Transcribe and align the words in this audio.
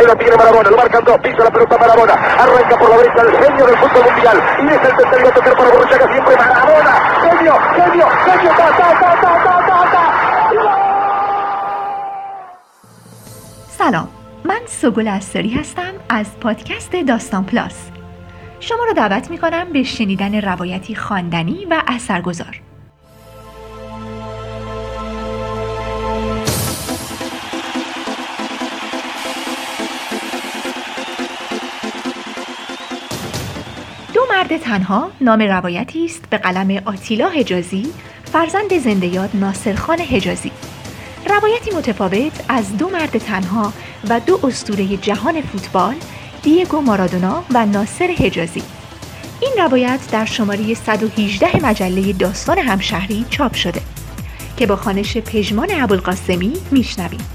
Ahí 0.00 0.06
lo 0.06 0.16
tiene 0.16 0.34
Marabona, 0.34 0.70
lo 0.70 0.76
marcan 0.78 1.04
dos, 1.04 1.18
pisa 1.18 1.44
la 1.44 1.50
pelota 1.50 1.76
Marabona. 1.76 2.14
Arranca 2.14 2.78
por 2.78 2.88
la 2.88 2.96
derecha 2.96 3.20
el 3.20 3.32
genio 3.36 3.66
del 3.66 3.76
fútbol 3.76 4.02
mundial. 4.10 4.42
Y 4.62 4.66
es 4.68 4.82
el 4.88 4.96
tercero 4.96 5.28
a 5.28 5.32
tocar 5.32 5.56
para 5.58 5.70
Borruchaga 5.70 6.12
siempre 6.12 6.36
Marabona. 6.36 6.92
Genio, 7.20 7.54
genio, 7.76 8.08
genio, 8.24 8.50
ta, 8.56 8.66
ta, 8.78 8.88
ta, 9.00 9.20
ta, 9.20 9.42
ta, 9.44 9.66
ta, 9.66 9.90
ta. 9.92 10.02
سلام 13.68 14.08
من 14.44 14.60
سگل 14.66 15.08
استاری 15.08 15.54
هستم 15.54 15.92
از 16.08 16.40
پادکست 16.40 16.96
داستان 17.08 17.44
پلاس 17.44 17.90
شما 18.60 18.84
را 18.84 18.92
دعوت 18.92 19.30
می 19.30 19.38
کنم 19.38 19.72
به 19.72 19.82
شنیدن 19.82 20.40
روایتی 20.40 20.94
خواندنی 20.94 21.66
و 21.70 21.82
اثرگذار 21.86 22.60
دو 34.14 34.20
مرد 34.30 34.56
تنها 34.56 35.10
نام 35.20 35.42
روایتی 35.42 36.04
است 36.04 36.22
به 36.30 36.38
قلم 36.38 36.82
آتیلا 36.84 37.28
حجازی 37.28 37.86
فرزند 38.32 38.78
زنده 38.78 39.06
یاد 39.06 39.30
ناصرخان 39.34 39.98
حجازی. 39.98 40.52
روایتی 41.26 41.70
متفاوت 41.70 42.44
از 42.48 42.76
دو 42.76 42.88
مرد 42.88 43.18
تنها 43.18 43.72
و 44.08 44.20
دو 44.20 44.40
استوره 44.46 44.96
جهان 44.96 45.40
فوتبال 45.40 45.94
دیگو 46.42 46.80
مارادونا 46.80 47.44
و 47.50 47.66
ناصر 47.66 48.06
حجازی. 48.06 48.62
این 49.40 49.52
روایت 49.58 50.00
در 50.12 50.24
شماره 50.24 50.74
118 50.74 51.66
مجله 51.66 52.12
داستان 52.12 52.58
همشهری 52.58 53.24
چاپ 53.30 53.54
شده 53.54 53.80
که 54.56 54.66
با 54.66 54.76
خانش 54.76 55.16
پژمان 55.16 55.68
ابوالقاسمی 55.70 56.52
میشنویم. 56.70 57.26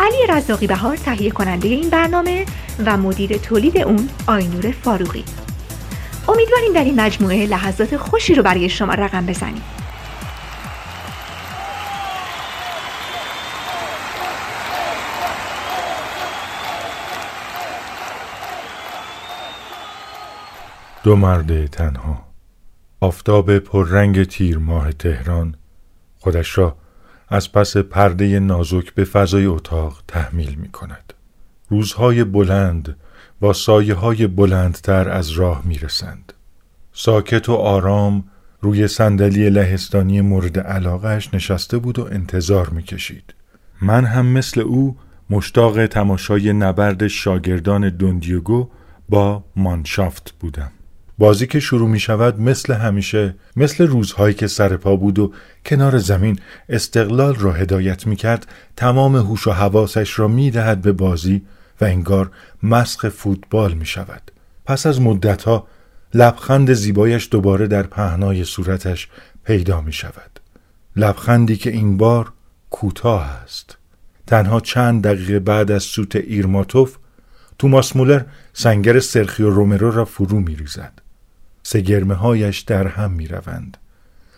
علی 0.00 0.26
رزاقی 0.28 0.66
بهار 0.66 0.96
تهیه 0.96 1.30
کننده 1.30 1.68
این 1.68 1.90
برنامه 1.90 2.44
و 2.86 2.96
مدیر 2.96 3.36
تولید 3.36 3.78
اون 3.78 4.08
آینور 4.26 4.70
فاروقی. 4.70 5.24
امیدواریم 6.28 6.72
در 6.72 6.84
این 6.84 7.00
مجموعه 7.00 7.46
لحظات 7.46 7.96
خوشی 7.96 8.34
رو 8.34 8.42
برای 8.42 8.68
شما 8.68 8.94
رقم 8.94 9.26
بزنیم. 9.26 9.62
دو 21.02 21.16
مرد 21.16 21.66
تنها. 21.66 22.26
آفتاب 23.00 23.58
پررنگ 23.58 24.24
تیر 24.24 24.58
ماه 24.58 24.92
تهران. 24.92 25.54
خودش 26.18 26.58
را 26.58 26.76
از 27.28 27.52
پس 27.52 27.76
پرده 27.76 28.38
نازک 28.40 28.94
به 28.94 29.04
فضای 29.04 29.46
اتاق 29.46 30.02
تحمیل 30.08 30.54
می 30.54 30.68
کند. 30.68 31.12
روزهای 31.68 32.24
بلند 32.24 32.96
با 33.44 33.52
سایه 33.52 33.94
های 33.94 34.26
بلندتر 34.26 35.08
از 35.08 35.30
راه 35.30 35.62
می 35.64 35.78
رسند. 35.78 36.32
ساکت 36.92 37.48
و 37.48 37.52
آرام 37.52 38.24
روی 38.60 38.88
صندلی 38.88 39.50
لهستانی 39.50 40.20
مورد 40.20 40.58
علاقهش 40.58 41.34
نشسته 41.34 41.78
بود 41.78 41.98
و 41.98 42.08
انتظار 42.10 42.68
می 42.68 42.82
کشید. 42.82 43.34
من 43.82 44.04
هم 44.04 44.26
مثل 44.26 44.60
او 44.60 44.96
مشتاق 45.30 45.86
تماشای 45.86 46.52
نبرد 46.52 47.06
شاگردان 47.06 47.88
دوندیوگو 47.88 48.68
با 49.08 49.44
مانشافت 49.56 50.34
بودم. 50.40 50.70
بازی 51.18 51.46
که 51.46 51.60
شروع 51.60 51.88
می 51.88 52.00
شود 52.00 52.40
مثل 52.40 52.72
همیشه 52.72 53.34
مثل 53.56 53.86
روزهایی 53.86 54.34
که 54.34 54.46
سر 54.46 54.76
پا 54.76 54.96
بود 54.96 55.18
و 55.18 55.32
کنار 55.66 55.98
زمین 55.98 56.38
استقلال 56.68 57.34
را 57.34 57.52
هدایت 57.52 58.06
می 58.06 58.16
کرد 58.16 58.46
تمام 58.76 59.16
هوش 59.16 59.46
و 59.46 59.50
حواسش 59.50 60.18
را 60.18 60.28
می 60.28 60.50
دهد 60.50 60.82
به 60.82 60.92
بازی 60.92 61.42
انگار 61.84 62.30
مسخ 62.62 63.08
فوتبال 63.08 63.74
می 63.74 63.86
شود 63.86 64.30
پس 64.64 64.86
از 64.86 65.00
مدتها 65.00 65.66
لبخند 66.14 66.72
زیبایش 66.72 67.28
دوباره 67.30 67.66
در 67.66 67.82
پهنای 67.82 68.44
صورتش 68.44 69.08
پیدا 69.44 69.80
می 69.80 69.92
شود 69.92 70.40
لبخندی 70.96 71.56
که 71.56 71.70
این 71.70 71.96
بار 71.96 72.32
کوتاه 72.70 73.22
است 73.22 73.76
تنها 74.26 74.60
چند 74.60 75.02
دقیقه 75.02 75.38
بعد 75.38 75.70
از 75.70 75.82
سوت 75.82 76.16
ایرماتوف 76.16 76.96
توماس 77.58 77.96
مولر 77.96 78.22
سنگر 78.52 79.00
سرخیو 79.00 79.50
رومرو 79.50 79.90
را 79.90 80.04
فرو 80.04 80.40
می 80.40 80.56
ریزد. 80.56 80.92
سگرمه 81.62 82.14
هایش 82.14 82.60
در 82.60 82.86
هم 82.86 83.10
می 83.10 83.26
روند. 83.26 83.76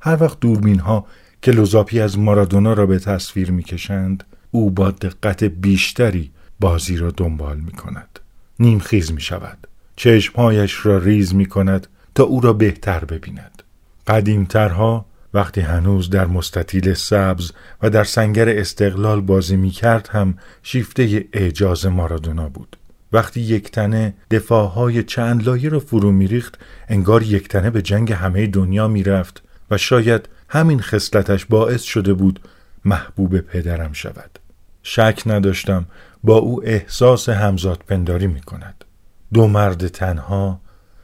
هر 0.00 0.22
وقت 0.22 0.40
دوربین 0.40 0.78
ها 0.78 1.06
که 1.42 1.50
لوزاپی 1.50 2.00
از 2.00 2.18
مارادونا 2.18 2.72
را 2.72 2.86
به 2.86 2.98
تصویر 2.98 3.50
می 3.50 3.62
کشند 3.62 4.24
او 4.50 4.70
با 4.70 4.90
دقت 4.90 5.44
بیشتری 5.44 6.30
بازی 6.60 6.96
را 6.96 7.10
دنبال 7.10 7.56
می 7.56 7.72
کند. 7.72 8.20
نیم 8.58 8.78
خیز 8.78 9.12
می 9.12 9.20
شود. 9.20 9.66
چشمهایش 9.96 10.86
را 10.86 10.98
ریز 10.98 11.34
می 11.34 11.46
کند 11.46 11.86
تا 12.14 12.24
او 12.24 12.40
را 12.40 12.52
بهتر 12.52 13.04
ببیند. 13.04 13.62
قدیمترها 14.06 15.06
وقتی 15.34 15.60
هنوز 15.60 16.10
در 16.10 16.26
مستطیل 16.26 16.94
سبز 16.94 17.52
و 17.82 17.90
در 17.90 18.04
سنگر 18.04 18.48
استقلال 18.48 19.20
بازی 19.20 19.56
می 19.56 19.70
کرد 19.70 20.08
هم 20.12 20.38
شیفته 20.62 21.28
اعجاز 21.32 21.86
مارادونا 21.86 22.48
بود. 22.48 22.76
وقتی 23.12 23.40
یک 23.40 23.70
تنه 23.70 24.14
دفاعهای 24.30 25.02
چند 25.02 25.46
لایه 25.46 25.68
را 25.68 25.80
فرو 25.80 26.12
میریخت 26.12 26.58
انگار 26.88 27.22
یک 27.22 27.48
تنه 27.48 27.70
به 27.70 27.82
جنگ 27.82 28.12
همه 28.12 28.46
دنیا 28.46 28.88
می‌رفت 28.88 29.42
و 29.70 29.78
شاید 29.78 30.28
همین 30.48 30.80
خصلتش 30.80 31.44
باعث 31.44 31.82
شده 31.82 32.14
بود 32.14 32.40
محبوب 32.84 33.40
پدرم 33.40 33.92
شود 33.92 34.38
شک 34.82 35.22
نداشتم 35.26 35.86
با 36.24 36.36
او 36.36 36.64
احساس 36.64 37.28
همزاد 37.28 37.82
پنداری 37.86 38.26
می 38.26 38.40
کند 38.40 38.84
دو 39.32 39.48
مرد 39.48 39.88
تنها 39.88 40.60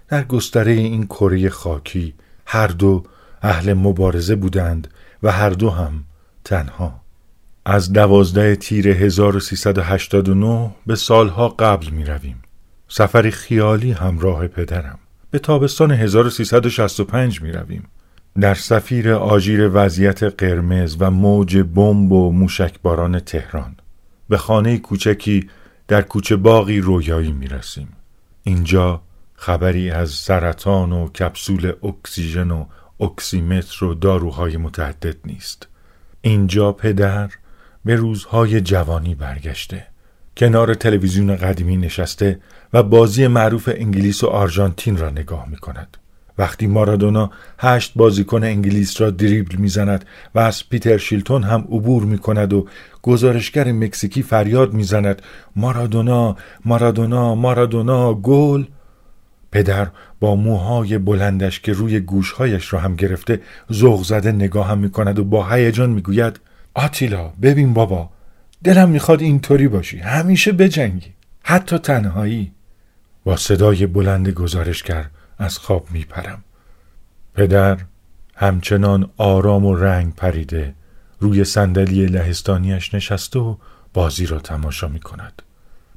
در 0.09 0.25
گستره 0.25 0.73
این 0.73 1.07
کره 1.07 1.49
خاکی 1.49 2.15
هر 2.47 2.67
دو 2.67 3.03
اهل 3.43 3.73
مبارزه 3.73 4.37
بودند 4.37 4.89
و 5.23 5.33
هر 5.33 5.51
دو 5.51 5.71
هم 5.71 6.05
تنها 6.45 7.05
از 7.67 7.93
دوازده 7.93 8.57
تیر 8.57 8.89
1389 8.89 10.71
به 10.87 10.97
سالها 10.97 11.49
قبل 11.49 11.91
می 11.91 12.05
رویم. 12.05 12.43
سفری 12.89 13.31
خیالی 13.31 13.93
همراه 13.93 14.47
پدرم. 14.47 14.99
به 15.31 15.39
تابستان 15.39 15.91
1365 15.91 17.43
می 17.43 17.53
رویم. 17.53 17.85
در 18.41 18.55
سفیر 18.55 19.13
آژیر 19.13 19.71
وضعیت 19.73 20.23
قرمز 20.23 20.97
و 21.01 21.11
موج 21.11 21.57
بمب 21.59 22.13
و 22.13 22.33
موشکباران 22.33 23.21
تهران. 23.21 23.77
به 24.29 24.37
خانه 24.37 24.79
کوچکی 24.79 25.51
در 25.89 26.03
کوچه 26.03 26.37
باقی 26.37 26.81
رویایی 26.81 27.33
می 27.33 27.47
رسیم. 27.47 27.89
اینجا 28.43 29.03
خبری 29.35 29.91
از 29.91 30.11
سرطان 30.11 30.93
و 30.93 31.09
کپسول 31.09 31.73
اکسیژن 31.83 32.51
و 32.51 32.67
اکسیمتر 33.01 33.85
و 33.85 33.95
داروهای 33.95 34.57
متعدد 34.57 35.17
نیست. 35.25 35.69
اینجا 36.21 36.73
پدر 36.73 37.31
به 37.85 37.97
روزهای 37.97 38.61
جوانی 38.61 39.15
برگشته 39.15 39.87
کنار 40.37 40.75
تلویزیون 40.75 41.37
قدیمی 41.37 41.77
نشسته 41.77 42.41
و 42.73 42.83
بازی 42.83 43.27
معروف 43.27 43.69
انگلیس 43.73 44.25
و 44.25 44.27
آرژانتین 44.27 44.97
را 44.97 45.11
نگاه 45.11 45.49
می 45.49 45.57
کند. 45.57 45.97
وقتی 46.39 46.67
مارادونا 46.67 47.31
هشت 47.59 47.93
بازیکن 47.97 48.45
انگلیس 48.45 49.01
را 49.01 49.11
دریبل 49.11 49.57
می‌زند 49.57 50.05
و 50.35 50.39
از 50.39 50.69
پیتر 50.69 50.99
شیلتون 50.99 51.43
هم 51.43 51.61
عبور 51.61 52.03
می 52.05 52.19
کند 52.19 52.53
و 52.53 52.67
گزارشگر 53.03 53.73
مکزیکی 53.73 54.23
فریاد 54.23 54.73
می‌زند 54.73 55.23
مارادونا 55.57 56.37
مارادونا 56.65 57.35
مارادونا 57.35 58.15
گل! 58.15 58.65
پدر 59.53 59.89
با 60.21 60.35
موهای 60.35 60.99
بلندش 60.99 61.61
که 61.61 61.73
روی 61.73 62.01
گوشهایش 62.01 62.73
را 62.73 62.81
هم 62.81 62.97
گرفته 62.97 63.41
ذوق 63.73 64.03
زده 64.03 64.33
نگاه 64.33 64.69
هم 64.69 64.79
می 64.79 64.91
و 64.97 65.25
با 65.25 65.49
هیجان 65.49 65.91
می‌گوید 65.91 66.41
آتیلا 66.75 67.33
ببین 67.43 67.75
بابا 67.75 68.11
دلم 68.65 68.89
می‌خواد 68.89 69.21
اینطوری 69.21 69.69
باشی 69.69 69.99
همیشه 69.99 70.53
بجنگی 70.53 71.15
حتی 71.43 71.79
تنهایی. 71.79 72.53
با 73.25 73.37
صدای 73.37 73.87
بلند 73.87 74.29
گزارشگر 74.29 75.05
از 75.39 75.59
خواب 75.59 75.91
میپرم 75.91 76.45
پدر 77.35 77.79
همچنان 78.37 79.11
آرام 79.17 79.65
و 79.65 79.77
رنگ 79.77 80.15
پریده 80.15 80.75
روی 81.21 81.45
صندلی 81.45 82.07
لهستانیش 82.07 82.95
نشسته 82.95 83.39
و 83.39 83.57
بازی 83.95 84.27
را 84.27 84.39
تماشا 84.39 84.89
می 84.89 85.01
کند. 85.01 85.43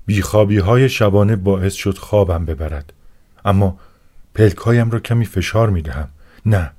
بیخوابی 0.05 0.57
های 0.57 0.89
شبانه 0.89 1.35
باعث 1.35 1.73
شد 1.73 1.97
خوابم 1.97 2.45
ببرد. 2.45 2.93
اما 3.45 3.79
پلکایم 4.35 4.91
را 4.91 4.99
کمی 4.99 5.25
فشار 5.25 5.69
می 5.69 5.81
دهم. 5.81 6.09
نه 6.45 6.71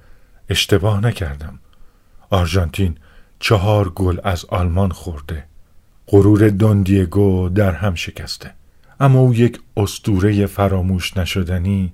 اشتباه 0.48 1.00
نکردم. 1.00 1.58
آرژانتین 2.30 2.96
چهار 3.40 3.88
گل 3.88 4.18
از 4.24 4.44
آلمان 4.44 4.90
خورده 4.90 5.44
غرور 6.06 6.48
دوندیگو 6.48 7.48
در 7.48 7.72
هم 7.72 7.94
شکسته 7.94 8.54
اما 9.00 9.18
او 9.18 9.34
یک 9.34 9.60
استوره 9.76 10.46
فراموش 10.46 11.16
نشدنی 11.16 11.92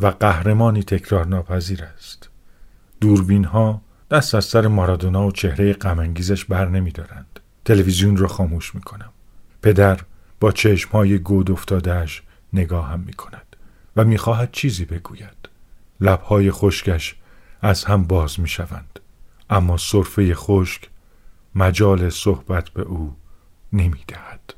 و 0.00 0.06
قهرمانی 0.06 0.82
تکرار 0.82 1.26
ناپذیر 1.26 1.84
است 1.84 2.28
دوربین 3.00 3.44
ها 3.44 3.80
دست 4.10 4.34
از 4.34 4.44
سر 4.44 4.66
مارادونا 4.66 5.26
و 5.26 5.32
چهره 5.32 5.72
غمانگیزش 5.72 6.44
بر 6.44 6.68
نمی 6.68 6.90
دارند. 6.90 7.40
تلویزیون 7.64 8.16
را 8.16 8.28
خاموش 8.28 8.74
می 8.74 8.80
کنم. 8.80 9.10
پدر 9.62 10.00
با 10.40 10.52
چشمهای 10.52 11.18
گود 11.18 11.50
افتادهش 11.50 12.22
نگاه 12.52 12.88
هم 12.88 13.00
می 13.00 13.12
کند 13.12 13.56
و 13.96 14.04
می 14.04 14.18
خواهد 14.18 14.52
چیزی 14.52 14.84
بگوید 14.84 15.48
لبهای 16.00 16.50
خشکش 16.50 17.16
از 17.62 17.84
هم 17.84 18.04
باز 18.04 18.40
می 18.40 18.48
شوند 18.48 19.00
اما 19.50 19.76
صرفه 19.76 20.34
خشک 20.34 20.88
مجال 21.54 22.10
صحبت 22.10 22.68
به 22.68 22.82
او 22.82 23.16
نمی 23.72 24.04
دهد. 24.08 24.54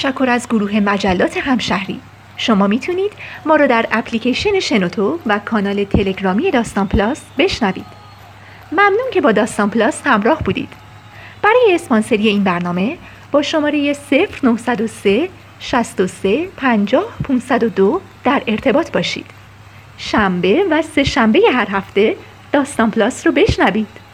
تشکر 0.00 0.26
از 0.28 0.48
گروه 0.48 0.80
مجلات 0.80 1.36
همشهری. 1.36 2.00
شما 2.36 2.66
می‌تونید 2.66 3.12
ما 3.46 3.56
رو 3.56 3.66
در 3.66 3.86
اپلیکیشن 3.92 4.60
شنوتو 4.60 5.18
و 5.26 5.38
کانال 5.44 5.84
تلگرامی 5.84 6.50
داستان 6.50 6.88
پلاس 6.88 7.20
بشنوید. 7.38 7.86
ممنون 8.72 9.10
که 9.12 9.20
با 9.20 9.32
داستان 9.32 9.70
پلاس 9.70 10.02
همراه 10.06 10.42
بودید. 10.42 10.68
برای 11.42 11.74
اسپانسری 11.74 12.28
این 12.28 12.44
برنامه 12.44 12.98
با 13.32 13.42
شماره 13.42 13.96
0903 14.42 15.28
63 15.58 16.48
50 16.56 17.04
502 17.28 18.00
در 18.24 18.42
ارتباط 18.46 18.92
باشید. 18.92 19.26
شنبه 19.98 20.64
و 20.70 20.82
سه 20.82 21.04
شنبه 21.04 21.40
هر 21.52 21.68
هفته 21.70 22.16
داستان 22.52 22.90
پلاس 22.90 23.26
رو 23.26 23.32
بشنوید. 23.32 24.09